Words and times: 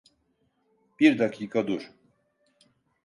Bir 0.99 1.19
dakika 1.19 1.67
dur. 1.67 1.91